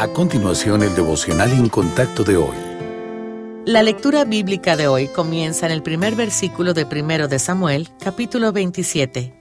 [0.00, 2.56] A continuación, el devocional en contacto de hoy.
[3.66, 8.50] La lectura bíblica de hoy comienza en el primer versículo de primero de Samuel, capítulo
[8.50, 9.34] 27.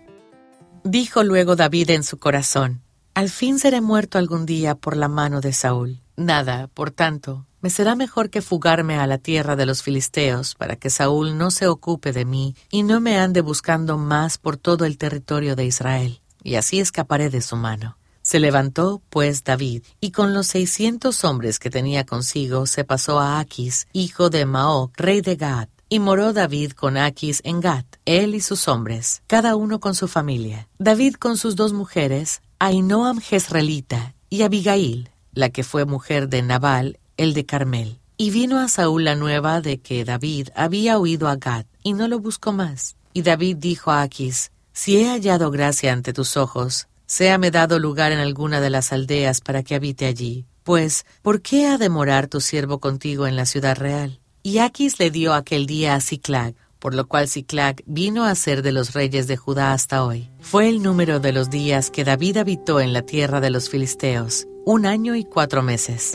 [0.83, 2.81] Dijo luego David en su corazón,
[3.13, 6.01] Al fin seré muerto algún día por la mano de Saúl.
[6.17, 10.75] Nada, por tanto, me será mejor que fugarme a la tierra de los filisteos para
[10.75, 14.83] que Saúl no se ocupe de mí y no me ande buscando más por todo
[14.83, 17.98] el territorio de Israel, y así escaparé de su mano.
[18.29, 23.39] Se levantó, pues, David, y con los seiscientos hombres que tenía consigo se pasó a
[23.39, 28.35] Aquis, hijo de Maoc, rey de Gad, y moró David con Aquis en Gat, él
[28.35, 30.67] y sus hombres, cada uno con su familia.
[30.77, 36.99] David con sus dos mujeres, Ainoam Jezreelita y Abigail, la que fue mujer de Nabal,
[37.17, 37.99] el de Carmel.
[38.15, 42.07] Y vino a Saúl la nueva de que David había huido a Gad, y no
[42.07, 42.95] lo buscó más.
[43.11, 48.11] Y David dijo a Aquis, Si he hallado gracia ante tus ojos, séame dado lugar
[48.11, 50.45] en alguna de las aldeas para que habite allí.
[50.63, 54.19] Pues, ¿por qué ha de morar tu siervo contigo en la ciudad real?
[54.43, 58.61] Y Aquis le dio aquel día a Ciclag, por lo cual Ciclag vino a ser
[58.61, 60.29] de los reyes de Judá hasta hoy.
[60.39, 64.47] Fue el número de los días que David habitó en la tierra de los filisteos,
[64.63, 66.13] un año y cuatro meses.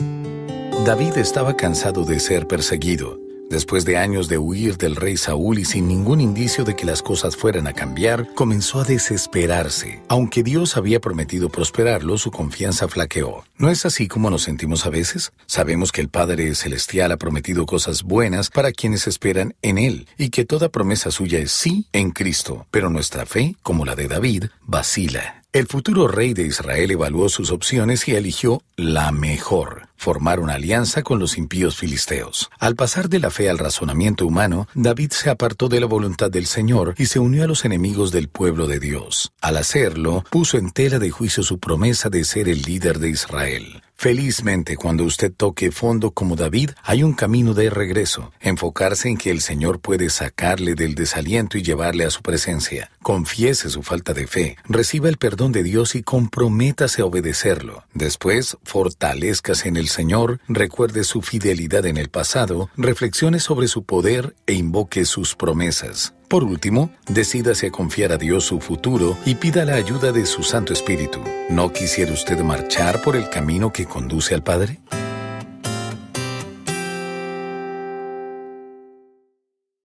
[0.85, 3.24] David estaba cansado de ser perseguido.
[3.49, 7.01] Después de años de huir del rey Saúl y sin ningún indicio de que las
[7.01, 10.01] cosas fueran a cambiar, comenzó a desesperarse.
[10.07, 13.43] Aunque Dios había prometido prosperarlo, su confianza flaqueó.
[13.57, 15.31] ¿No es así como nos sentimos a veces?
[15.45, 20.29] Sabemos que el Padre Celestial ha prometido cosas buenas para quienes esperan en Él y
[20.29, 24.45] que toda promesa suya es sí en Cristo, pero nuestra fe, como la de David,
[24.61, 25.43] vacila.
[25.55, 31.03] El futuro rey de Israel evaluó sus opciones y eligió la mejor, formar una alianza
[31.03, 32.49] con los impíos filisteos.
[32.59, 36.45] Al pasar de la fe al razonamiento humano, David se apartó de la voluntad del
[36.45, 39.31] Señor y se unió a los enemigos del pueblo de Dios.
[39.41, 43.84] Al hacerlo, puso en tela de juicio su promesa de ser el líder de Israel.
[43.97, 48.31] Felizmente, cuando usted toque fondo como David, hay un camino de regreso.
[48.39, 52.91] Enfocarse en que el Señor puede sacarle del desaliento y llevarle a su presencia.
[53.01, 57.83] Confiese su falta de fe, reciba el perdón de Dios y comprométase a obedecerlo.
[57.93, 64.35] Después, fortalezcase en el Señor, recuerde su fidelidad en el pasado, reflexione sobre su poder
[64.45, 66.13] e invoque sus promesas.
[66.35, 70.43] Por último, decídase a confiar a Dios su futuro y pida la ayuda de su
[70.43, 71.21] Santo Espíritu.
[71.49, 74.81] ¿No quisiera usted marchar por el camino que conduce al Padre?